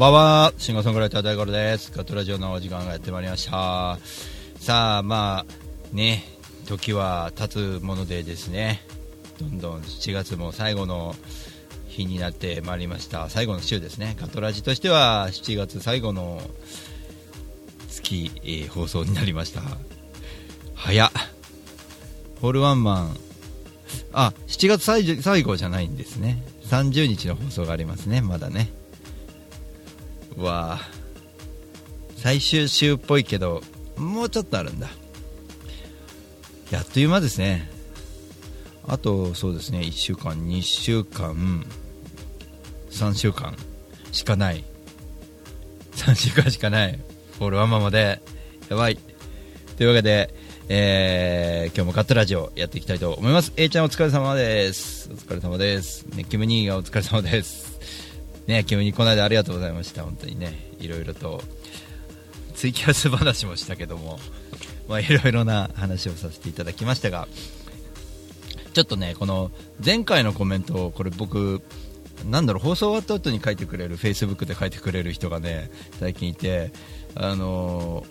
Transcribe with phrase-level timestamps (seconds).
[0.00, 0.54] ばんは。
[0.56, 1.92] シンガーソングライター大五郎です。
[1.94, 3.98] ガトラジオのお時間がやってまいりました。
[4.58, 6.24] さあまあね
[6.64, 8.80] 時は経つものでですね。
[9.38, 11.14] どんどん7月も最後の
[11.86, 13.28] 日になってまいりました。
[13.28, 14.16] 最後の週ですね。
[14.18, 16.40] ガトラジとしては7月最後の
[17.90, 19.60] 月、えー放送になりました。
[20.76, 21.10] 早っ。
[22.40, 23.16] ホールワンマン。
[24.14, 26.42] あ7月最後じゃないんですね。
[26.70, 28.22] 30日の放送がありますね。
[28.22, 28.79] まだね。
[30.36, 30.88] わあ
[32.16, 33.62] 最終週っぽいけど
[33.96, 34.88] もうちょっとあるんだ。
[36.70, 37.68] やっという間ですね。
[38.86, 39.80] あとそうですね。
[39.80, 41.64] 1週間2週間
[42.90, 43.56] 3週間
[44.12, 44.64] しかない。
[45.92, 46.98] 3週間しかない。
[47.38, 48.20] ホールワンマンまで
[48.68, 48.98] やばい。
[49.76, 50.34] というわけで、
[50.68, 53.52] えー今日もカットラジオやっていきたいと思います。
[53.56, 55.08] A ちゃんお疲れ様です。
[55.10, 56.04] お疲れ様です。
[56.14, 57.69] ねキム兄がお疲れ様です。
[58.50, 60.02] ねキム兄この間ありがとうございました。
[60.02, 61.42] 本当にねいろいろと
[62.54, 64.18] ツイキャス話もしたけども
[64.88, 67.28] まあいろいろな話をさせていただきましたが
[68.74, 69.50] ちょっとねこの
[69.82, 71.62] 前回のコメントをこれ僕
[72.28, 76.72] なんだろう放送終わった後に書いてくれるフェイスブックで書いてくれる人がね最近いて
[77.14, 78.04] あの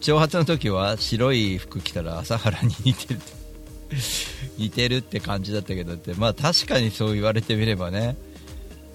[0.00, 3.24] 挑発の時は白い服着たら朝原に似てるて
[4.56, 8.16] 似てるって感じだったけどってまあ確かにそう言われてみればね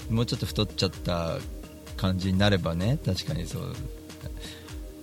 [0.09, 1.37] もうちょっと太っちゃった
[1.97, 2.99] 感じになればね。
[3.05, 3.75] 確かにそう。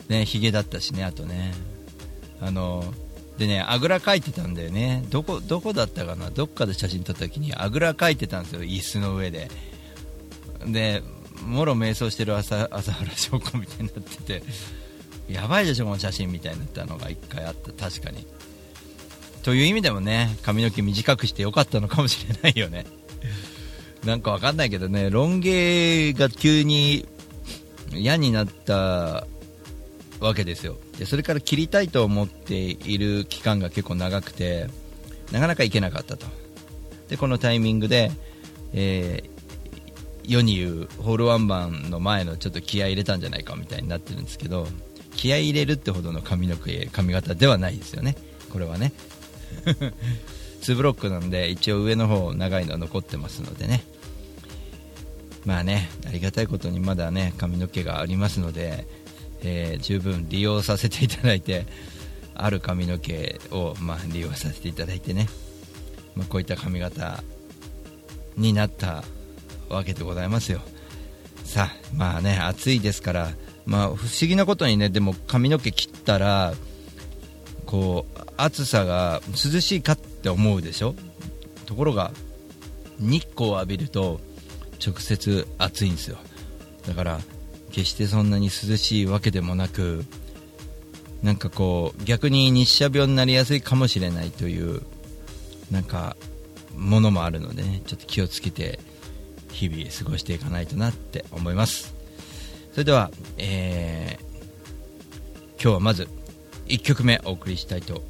[0.08, 1.52] ねヒゲだったしねあとね。
[2.40, 2.84] あの
[3.38, 5.04] でねあぐらかいてたんだよね。
[5.10, 6.30] どこどこだったかな？
[6.30, 9.50] どっかで写真撮った時にあぐらかいてたんですよ椅子の上で。
[10.66, 11.02] で
[11.44, 14.42] もろ瞑想してる朝朝原翔子みたいになってて。
[15.28, 17.72] やばいでしょこの写真みたいになったのが1回あった。
[17.72, 18.26] 確かに。
[19.42, 22.86] という意味でもね髪の毛短くしてよかったのかもしれないよね。
[24.04, 27.06] なんかわかんないけどねロン毛が急に
[27.92, 29.26] 嫌になった
[30.20, 30.76] わけですよ。
[30.98, 34.68] でそれから切りたいと思っている期間が結構長くて
[35.30, 36.26] なかなか行けなかったと。
[37.08, 38.10] でこのタイミングで、
[38.72, 39.32] えー
[40.24, 44.66] 世に言うホールワンマンの前のちょっと気合い入れたんじゃないかみたいになってるんですけど
[45.16, 48.16] 気合い入れるってほどの髪の毛髪型ではないですよね。
[48.50, 48.92] これはね。
[50.62, 53.82] 2ブロックなんで一応上の方長いのは残ってますのでね。
[55.44, 58.86] まあねありがたいことにまだね髪の毛がありますので、
[59.42, 61.66] えー十分利用させていただいて
[62.34, 65.28] ある髪の毛を、まあ、利用させていただいてね、
[66.14, 67.22] まあ、こういった髪型
[68.36, 69.02] になった
[69.68, 70.60] わけでございますよ。
[71.44, 73.32] さあまあね暑いですから
[73.66, 76.54] まあ不思議なことにねでも髪の毛切ったら
[77.66, 80.94] こう暑さが涼しいかっって思うでしょ？
[81.66, 82.12] ところが
[83.00, 84.20] 日光を浴びると
[84.84, 86.18] 直接暑いんですよ。
[86.86, 87.20] だから
[87.72, 90.04] 決してそんなに涼しいわけでもなく
[91.22, 94.82] なんかこう逆に日射病になりやすいかもしれないという
[95.72, 96.16] なんか
[96.76, 97.82] ものもあるのでね。
[97.84, 98.78] ちょっと気をつけて
[99.50, 101.94] 日々過ごしていかないとなって思います。
[102.70, 104.32] それでは、えー
[105.62, 106.08] 今日はまず
[106.66, 108.02] 1曲目お送りしたいと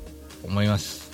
[0.42, 1.11] 思います。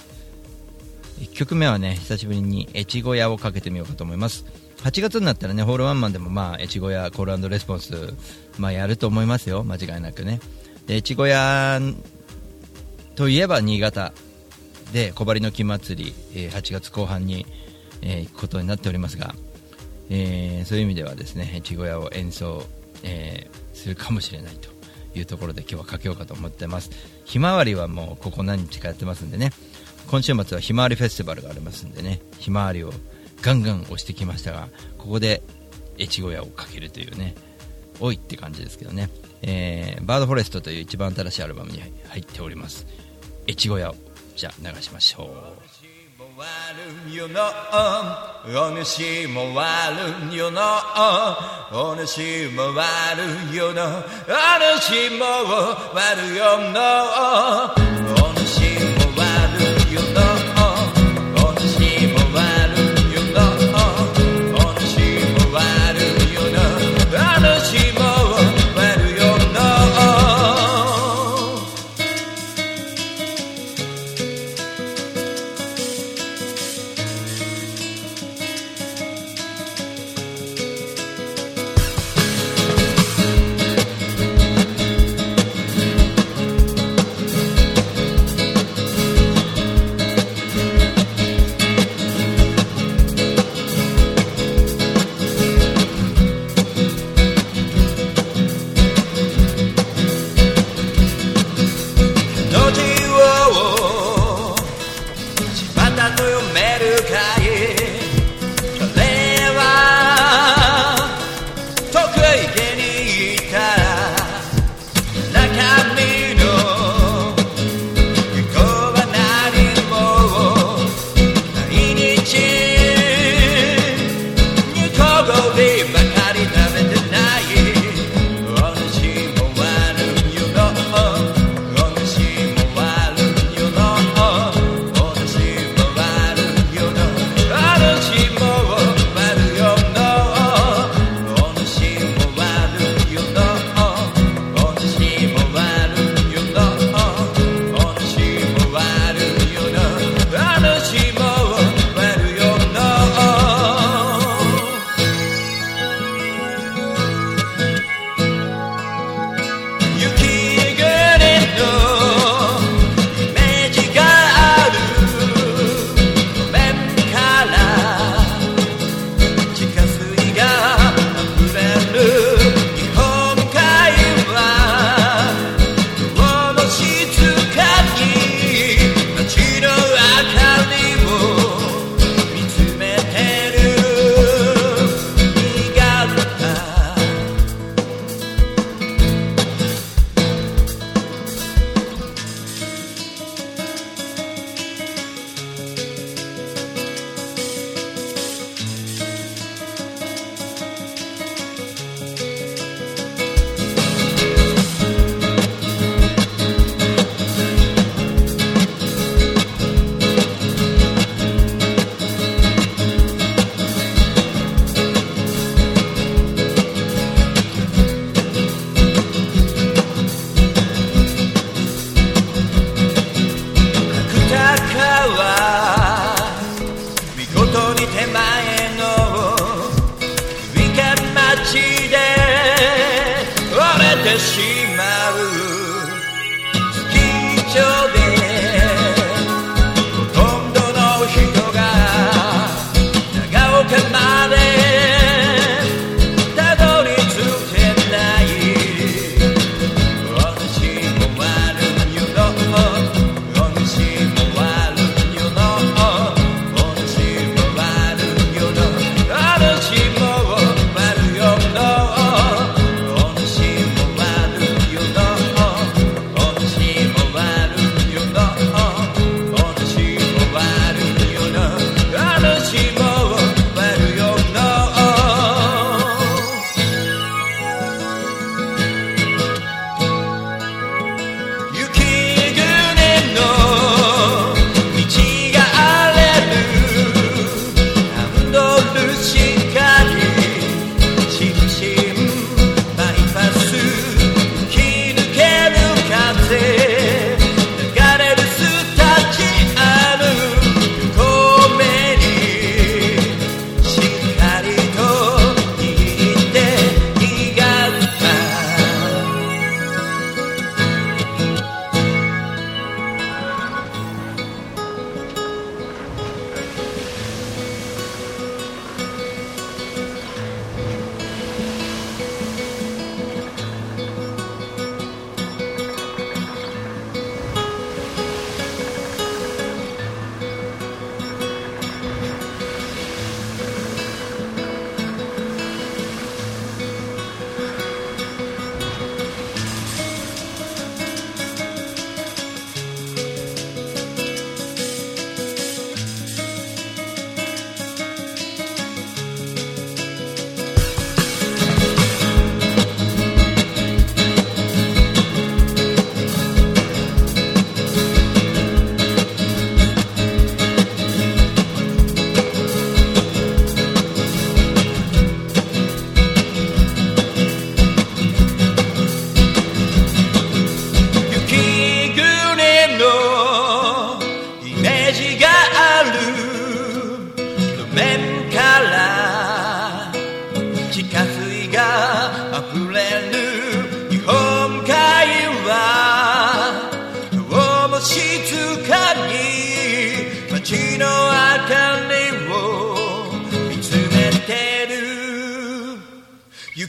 [1.20, 4.44] 1曲目はね久しぶりに越後屋をかけてみようかと思います。
[4.82, 8.14] 8月になったらねホールワンマンでもまあ越後屋コールレスポンス、
[8.58, 9.64] まあ、やると思いますよ。
[9.64, 10.40] 間違いなくね。
[10.86, 11.80] で越後屋
[13.16, 14.12] といえば新潟
[14.92, 17.46] で小針の木祭り、え8月後半に、
[18.00, 19.34] え行くことになっておりますが、
[20.08, 22.62] えーそういう意味ではですね越後屋を演奏、
[23.02, 24.70] えーするかもしれないと
[25.16, 26.90] いうところで今日はかけようかと思ってます。
[27.24, 29.52] ひまわりはもうここ何日かやってますんでね。
[30.10, 32.92] 今週末はひまわりフェスティバルがありますんでねひまわりを
[33.42, 35.42] ガンガン押してきましたがここで
[35.98, 37.34] 越後屋をかけるというね
[38.00, 39.10] 多いって感じですけどね、
[39.42, 42.86] えーバードフォレストという一番新しいアルバムに入っております。
[43.48, 43.96] 越後屋を
[44.36, 45.58] じゃあ流しましょう。
[46.38, 46.72] もあ
[47.08, 47.40] るよの
[48.46, 49.90] お主もあ
[50.30, 50.60] るよの。
[51.72, 53.82] お主もあるよの。
[53.82, 55.24] お主も
[55.94, 56.58] あるよ
[57.82, 57.87] の。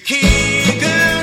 [0.09, 0.17] 雪
[0.79, 1.18] 国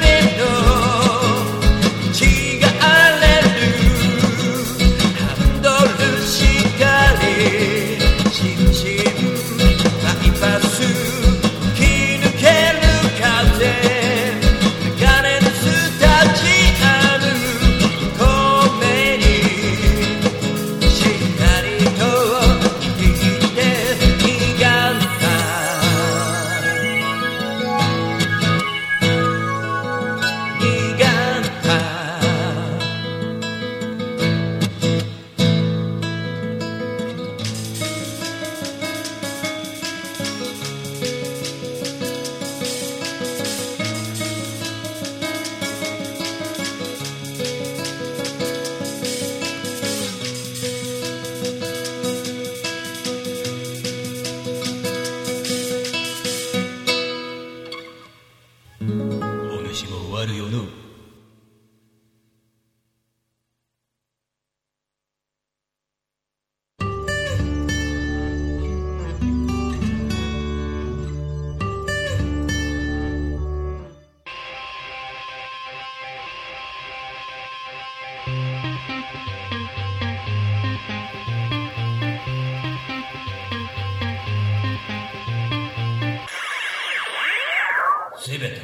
[88.37, 88.61] すべて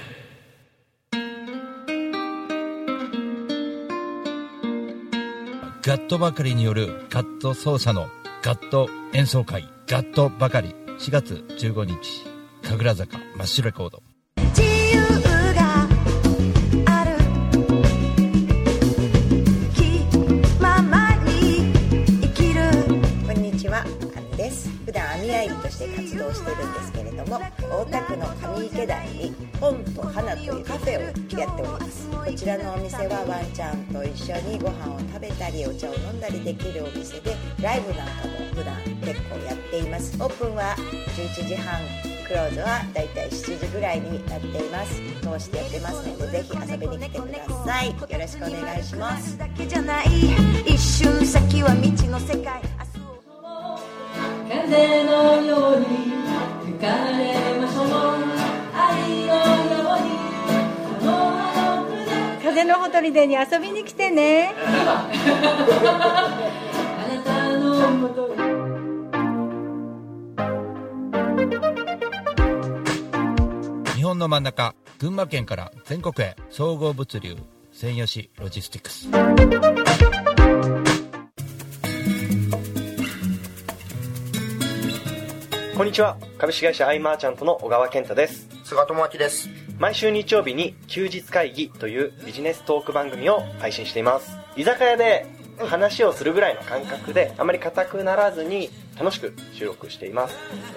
[5.83, 8.09] ガットばかりによるガット奏者の
[8.43, 10.75] ガット演奏会ガットばかり。
[10.99, 11.97] 4月15日
[12.63, 14.03] 神楽坂マッシュレコード。
[14.55, 15.01] 自由
[15.55, 15.89] が
[16.87, 17.17] ある。
[19.75, 20.07] 気
[20.61, 21.73] ままに
[22.21, 22.61] 生きる。
[23.27, 23.85] こんにちはア
[24.21, 24.71] ミです。
[24.85, 31.13] 普段網あいりとして活動してるんですけれども大田区の上池台に本と花というカフェをやっ
[31.57, 32.09] ております。
[32.11, 38.75] こちらのお店はワンちゃんと一緒にご飯を食べたりお茶を飲んだりできるお店でライブなんかも普段
[39.07, 40.17] 結構やっています。
[40.21, 40.75] オープンは
[41.15, 41.79] 11時半。
[42.27, 45.01] クローズはだいたい7時ぐらいになっています。
[45.23, 47.91] 通してやってますのでぜひ遊びに来てください。
[47.91, 49.39] よろしくお願いします。
[50.67, 52.61] 一瞬先は未知の世界
[54.49, 55.87] 風のように
[56.67, 57.62] 吹かれ
[62.63, 64.55] 船風のほとりでに遊びに来てね。
[64.57, 65.09] あ
[67.09, 68.37] なたのもとに
[73.97, 77.37] 日本の真ん中群馬県から全国へ総合物流
[77.73, 79.11] 専用紙ロジスティクス。
[85.77, 86.17] こんにちは。
[86.39, 88.47] 株式会社アイマーチャントの小川健太です。
[88.63, 89.49] 菅智明です
[89.79, 94.37] 毎週日曜日に休日会議というビジネストーク番組を配信しています。
[94.57, 95.27] 居酒屋で
[95.59, 100.37] 話をするぐらいの感覚であまり硬くならずに楽しく収録しています。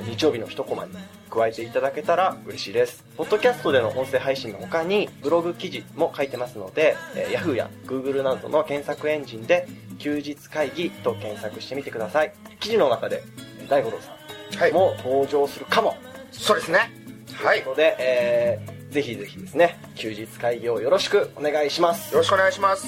[0.10, 0.92] 日曜日の一コマに
[1.30, 3.06] 加えていただけたら嬉しいです。
[3.16, 9.68] ポッドキャストでの音声配信の他にブログ記事も書いてますので、えー Yahoo や Google などの検索エンジンで
[10.00, 12.34] 休日会議と検索してみてください。
[12.60, 13.24] 記事の中で
[13.60, 14.16] えー大五郎さ
[14.58, 14.72] はい。
[14.72, 15.96] んも登場するかも、
[16.32, 16.92] そうですね。
[17.36, 17.60] はい。
[17.60, 22.14] よということで、えーぜひぜひですね休日会議をよろしくお願いします。
[22.14, 22.88] よろしくお願いします。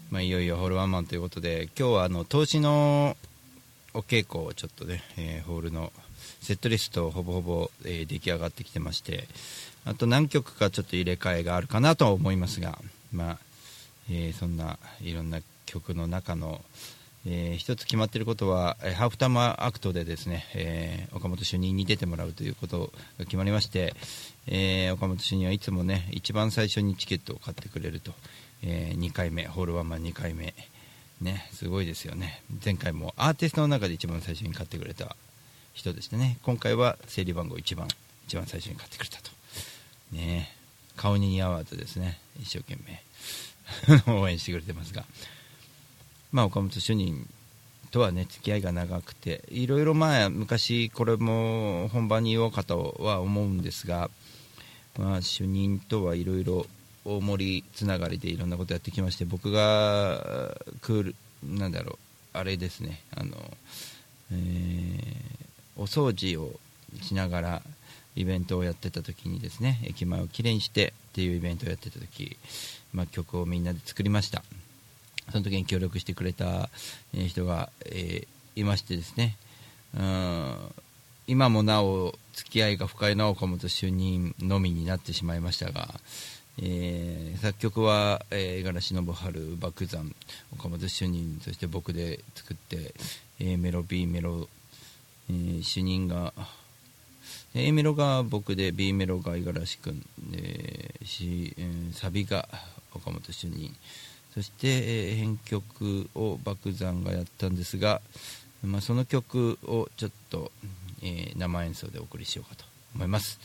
[0.09, 3.17] まあ、いよいよホールワンマンということで今日はあの投資の
[3.93, 5.91] お稽古をちょっとね、えーホールの
[6.41, 9.27] セットリストほぼほぼ、えー出来上がってきてまして
[9.85, 12.77] あと何曲かちょっと入れ替えがあるかなとは思いますが、
[13.11, 13.37] まあ
[14.09, 16.61] えーそんないろんな曲の中の、
[17.25, 23.95] えー一つ決まっていることは、えハーフタイムアクトでですね、えー岡本主任に出てもらうということが決まりまして、
[24.47, 28.11] えー岡本主任はいつもね一番最初にチケットを買ってくれると、
[28.63, 30.53] え2回目ホールワンマン2回目。
[31.21, 32.41] ねすごいですよね。
[32.63, 35.15] 前回もアーティストの中で一番最初に買ってくれた
[35.73, 36.37] 人でしたね。
[36.43, 37.87] 今回は整理番号1番
[38.27, 39.31] 一番最初に買ってくれたと。
[40.11, 40.55] ね
[40.95, 42.19] 顔に似合わずですね。
[42.39, 43.01] 一生懸命。
[44.11, 45.05] 応援してくれてますが。
[46.31, 47.27] まあ岡本主任
[47.91, 54.09] とはね付き合いが長くていろいろまあ昔これも本番に言おうかとは思うんですが
[54.97, 56.67] まあ主任とはいろいろ
[57.03, 61.97] 大森つながりでいろんなことやってきまして僕がクールなんだろう
[62.33, 63.01] あれですね。
[63.13, 63.35] あの、
[64.31, 65.40] えー
[65.81, 66.59] お掃除を
[67.01, 67.61] しながら
[68.15, 72.37] イベントをやってた時にですね駅前をきれいにしてっていうイベントをやってた時、
[72.93, 74.43] まあ、曲をみんなで作りました。
[75.31, 76.69] その時に協力してくれた
[77.13, 79.37] 人が、えーいましてですね。
[79.97, 80.55] うん
[81.25, 85.87] 今もなお付き合いが深いのは岡本主任のみになってしまいましたが、
[86.61, 90.13] えー作曲は五十嵐信春漠山
[90.53, 92.93] 岡本主任そして僕で作って、
[93.39, 94.49] A メロ B メロ、
[95.29, 96.33] えー主任が
[97.53, 102.47] A メロが僕で B メロが五十嵐君、えーしえーサビが
[102.93, 103.75] 岡本主任。
[104.33, 108.01] そして、えー編曲を漠山がやったんですが、
[108.63, 110.51] まあ、その曲をちょっと、
[111.01, 112.63] えー生演奏でお送りしようかと
[112.95, 113.39] 思います。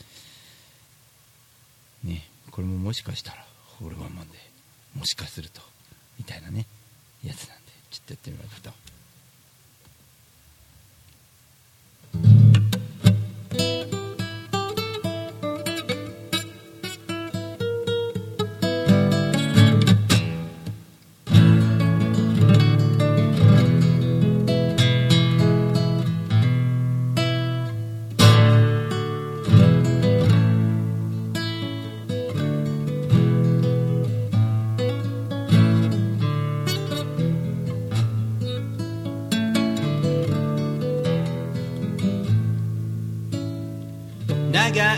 [2.05, 3.45] ねこれももしかしたら
[3.79, 4.39] ホールワンマンで
[4.95, 5.61] もしかすると
[6.19, 6.67] みたいなね
[7.25, 8.86] やつなんでちょっとやってみようかと。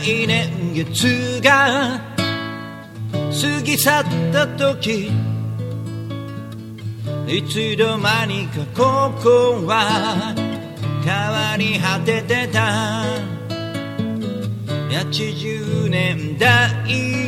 [0.03, 2.01] い年月が
[3.13, 5.11] 過ぎ去った時
[7.27, 10.35] いつの間にかここは
[11.05, 13.39] 変わり果ててた。
[14.99, 16.71] 80年代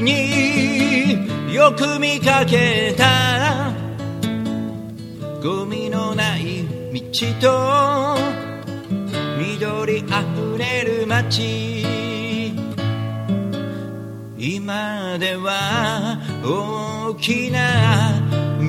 [0.03, 3.73] によく見かけた
[5.43, 7.01] ゴミのない道
[7.41, 8.19] と
[9.39, 11.89] 緑あふれる街。
[14.42, 18.18] 今では大きな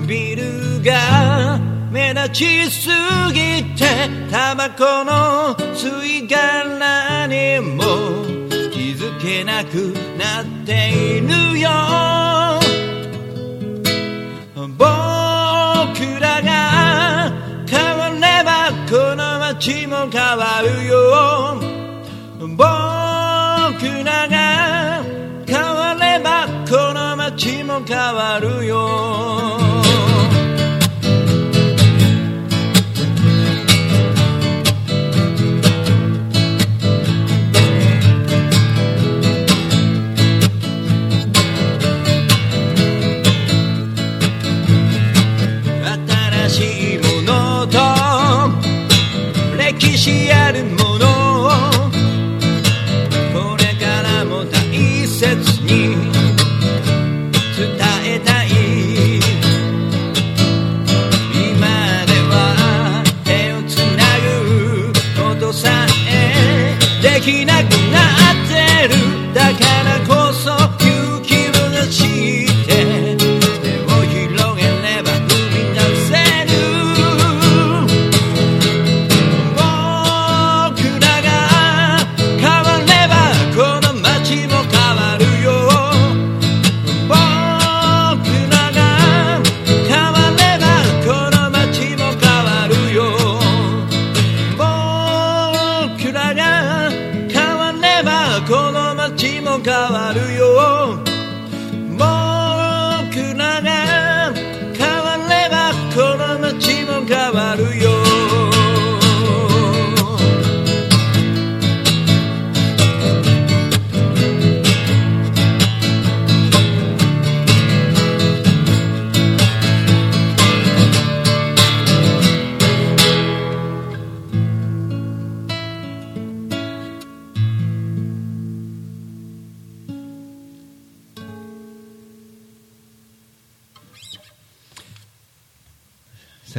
[0.05, 1.57] ビルが
[1.89, 2.89] 目立ちす
[3.31, 3.85] ぎて
[4.29, 7.85] タバコの吸い殻にも
[8.69, 11.69] 気づけなくなっているよ。
[14.77, 14.89] 僕
[16.19, 17.31] らが
[17.65, 21.61] 変わればこの街も変わるよ。
[22.41, 22.63] 僕
[24.03, 24.80] らが
[27.37, 29.60] 街も変わるよ。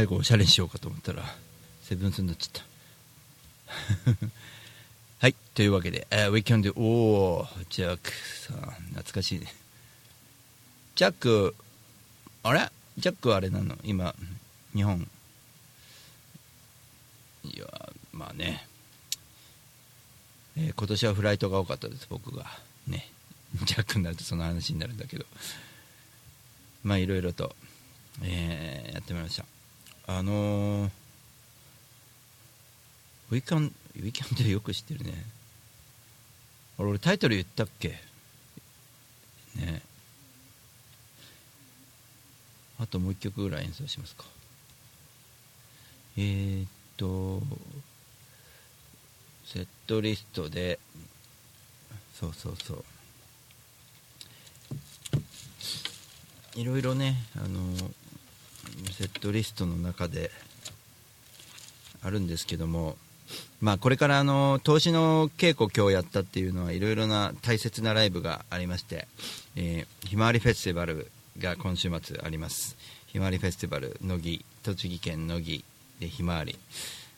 [0.02, 1.22] 最後おしゃれにしようかと思ったら
[1.84, 2.62] セブンスになっちゃっ
[4.10, 4.26] た。
[5.20, 8.58] はいというわけで、えー、We can do おおジャックさん
[8.94, 9.54] 懐かしいね。
[10.96, 11.54] ジャック
[12.42, 12.68] あれ？
[12.98, 13.78] ジャックはあれなの？
[13.84, 14.12] 今
[14.74, 15.08] 日本。
[17.44, 18.66] いやまあね、
[20.56, 22.58] えー今年はフライトが多かったです僕が。
[22.88, 23.08] ね。
[23.66, 25.24] ジャックになるとその話になるんだけど。
[26.82, 27.54] まあいろいろと、
[28.22, 29.46] えーやってまいりました。
[30.06, 30.90] あのー、
[33.30, 35.24] ウィキャンウィキャンってよく知ってるね。
[36.78, 38.00] 俺タイトル言ったっけ？
[39.56, 39.82] ね。
[42.80, 44.24] あともう一曲ぐらい演奏しますか。
[46.16, 47.40] えー、っと
[49.44, 50.78] セットリストで
[52.18, 52.84] そうそうそう。
[56.54, 57.60] いろいろねあの
[58.92, 60.30] セットリストの中で
[62.02, 62.96] あるんですけども
[63.60, 69.06] まあこれからあの投資の稽古今日やったっていうのはいろいろな大切なライブがありまして、
[69.56, 72.76] えーひまわりフェスティバルが今週末あります。
[73.06, 75.64] ひまわりフェスティバル乃木栃木県乃木
[76.00, 76.58] でひまわり。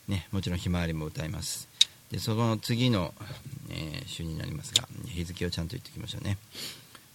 [0.07, 1.67] ねもちろんひまわりも歌います。
[2.11, 3.13] でその次の、
[3.69, 6.37] えー週になりますが日付をちゃんと言っておきましょうね。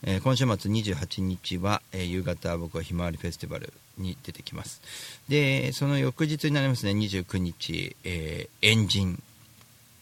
[0.02, 4.80] えー今週末28日は、えー夕方僕はひまわりフェスティバルに出てきます。
[5.28, 9.22] でその翌日になりますね29日、えーエンジン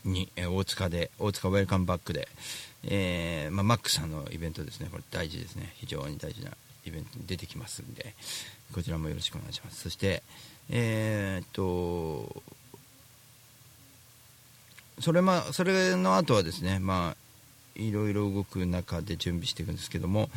[0.04, 2.28] に、え大塚で大塚ウェルカムバックで、
[2.84, 4.88] えまあ、マックさんのイベントですね。
[4.90, 5.72] これ大事ですね。
[5.76, 6.52] 非常に大事な
[6.86, 8.14] イベントに出てきますんで
[8.72, 9.82] こちらもよろしくお願いします。
[9.82, 10.22] そして
[10.70, 12.42] えっと
[15.00, 17.16] それ,、ま、それの後はですね、まあ、
[17.78, 20.28] いろいろ動く中で準備していくんですけども、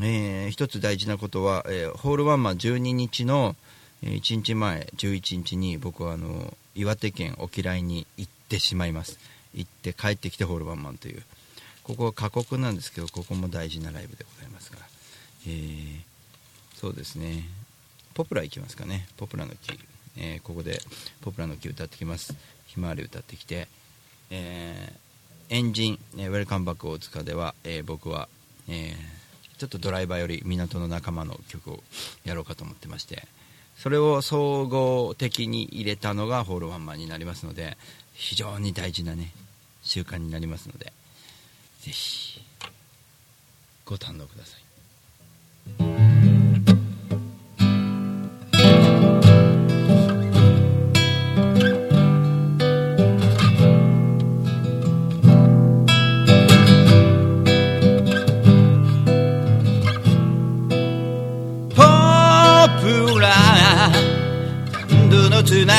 [0.00, 3.56] えー一つ大事なことは、えーホールワンマン12日の、
[4.02, 9.18] 1日前11日に僕はあの岩手県沖来に行ってしまいます。
[9.54, 11.22] 行って帰ってきてホールワンマンという。
[11.84, 14.78] ここは過酷なんですけどここも大事なライブでございますが、
[15.46, 16.00] えー
[16.78, 17.44] そうですね。
[18.12, 19.08] ポプラ行きますかね。
[19.16, 19.78] ポプラの木、
[20.18, 20.80] えーここで
[21.22, 22.34] ポプラの木歌ってきます。
[22.66, 23.68] ひまわり歌ってきて。
[24.30, 25.04] えー
[25.50, 28.28] エンジン、えーウェルカムバック大塚では、えー僕は、
[28.68, 29.14] えー
[29.56, 31.82] ちょっとドライバーより港の仲間の曲を
[32.24, 33.26] やろうかと思ってまして
[33.76, 37.76] それを総合的に入れたのがホールワンマンになりますので
[38.14, 39.30] 非常に大事なね
[39.82, 40.86] 習慣になりますので
[41.80, 42.42] ぜひ
[43.84, 44.56] ご堪能くださ
[46.00, 46.03] い。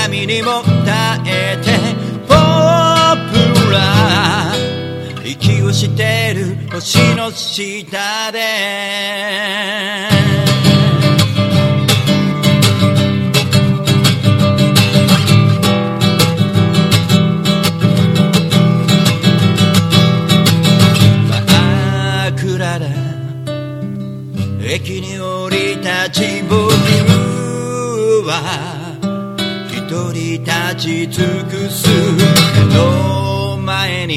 [0.05, 1.71] 闇にも耐えて
[2.27, 2.35] ポ
[3.33, 4.53] プラ
[5.25, 10.14] 息をしてる星の下で。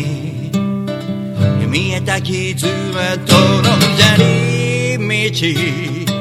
[0.02, 6.18] に見えた傷は泥んじゃり道。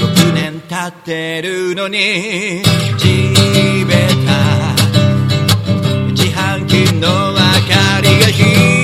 [0.00, 2.62] 6年経ってるのに
[2.96, 3.34] 地
[3.86, 3.92] べ
[4.24, 4.74] た
[6.12, 8.79] 自販機の明かりが一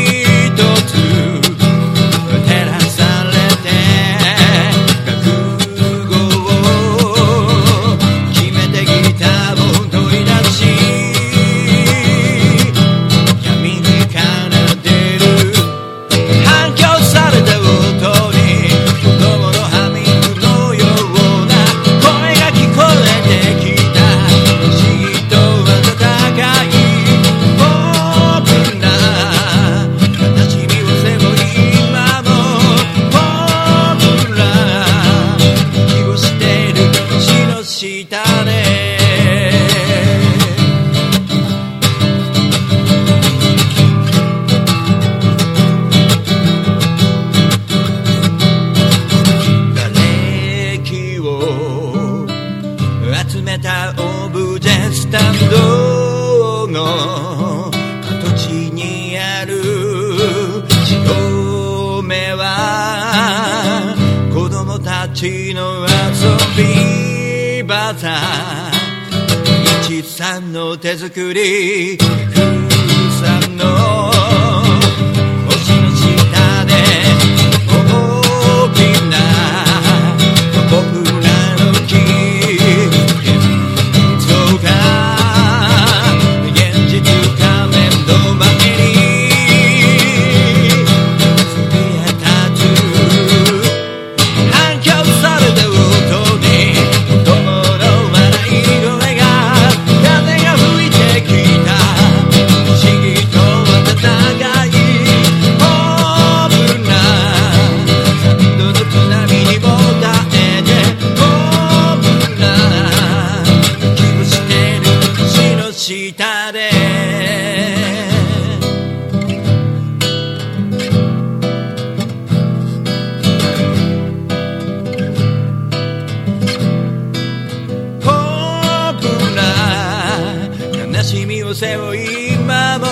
[131.07, 132.87] しみを背負い今も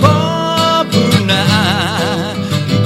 [0.00, 2.32] ポップな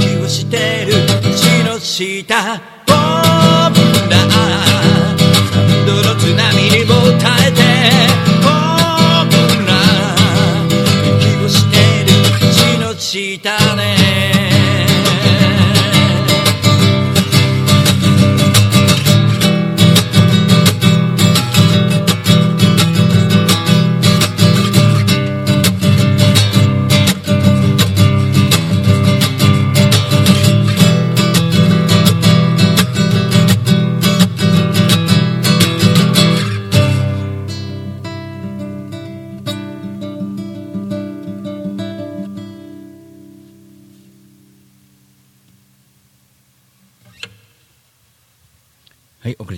[0.01, 0.95] 息をしてる
[1.37, 2.78] 血の下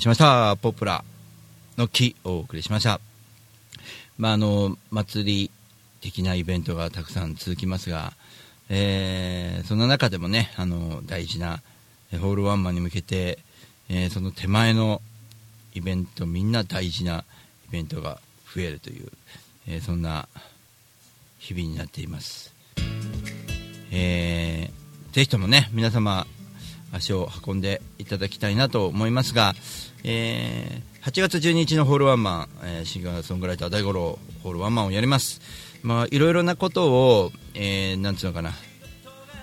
[0.00, 0.56] りしました。
[0.56, 1.04] ポプラ
[1.76, 3.00] の木をお送りしました。
[4.16, 5.50] まあ、あの、祭り
[6.00, 8.14] 的なイベントがたくさん続きますが、
[8.70, 11.60] えーその中でもね、あの、大事な
[12.12, 13.40] ホールワンマンに向けて、
[13.90, 15.02] えーその手前の
[15.74, 17.24] イベント、みんな大事な
[17.68, 18.20] イベントが
[18.54, 19.12] 増えるという、
[19.68, 20.28] えーそんな
[21.38, 22.54] 日々になっています。
[23.92, 26.26] えーぜひともね、皆様、
[26.92, 29.54] 足を運んでいただきたいなと思いますが、
[30.04, 35.40] えー8月12日のホールワンマン、えーシンガーソングライター大五郎ホールワンマンをやります。
[35.82, 38.52] まあ、いろいろなことを、えーなんつうのかな、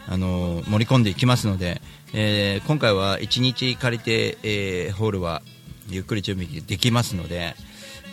[0.08, 1.82] あの盛り込んでいきますので、
[2.14, 5.42] えー今回は1日借りて、えーホールは
[5.90, 7.56] ゆっくり準備できますので、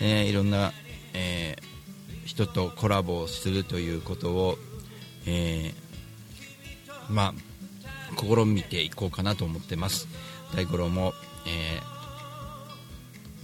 [0.01, 0.73] えーいろんな、
[1.13, 1.75] えー
[2.27, 4.59] 人とコラボするということを、
[5.27, 7.35] えーまあ、
[8.15, 10.09] 試みていこうかなと思ってます。
[10.55, 11.13] 大五郎も、
[11.47, 11.81] え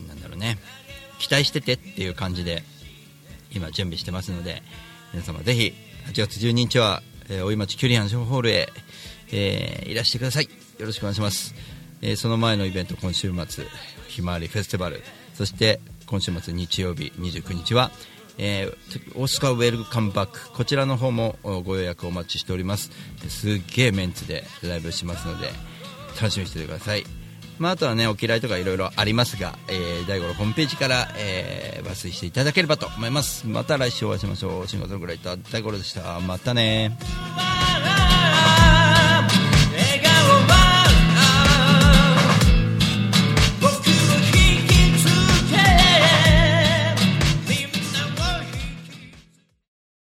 [0.04, 0.58] ーなんだろうね。
[1.18, 2.62] 期待しててっていう感じで
[3.52, 4.62] 今準備してますので
[5.12, 5.74] 皆様ぜひ
[6.06, 8.68] 8月12日は、えー大井町キュリアンションホールへ、
[9.32, 10.44] えーいらしてください。
[10.44, 11.54] よろしくお願いします、
[12.00, 13.66] えーその前のイベント今週末
[14.08, 15.02] ひまわりフェスティバル。
[15.34, 17.90] そして今週末日曜日29日は
[18.38, 22.90] えーオスカーウェルカムバックこちらの方もご予約お待ちしております。
[23.28, 25.50] すっげえメンツでライブしますので
[26.20, 27.04] 楽しみにしててください。
[27.58, 33.46] まあ、あとはねお嫌いとかいろいろありますが、えー、大五郎ホームページから、えー抜粋していただければと思います。
[33.46, 34.68] また来週お会いしましょう。
[34.68, 36.20] シンガーソングライター大五郎でした。
[36.20, 36.96] またね「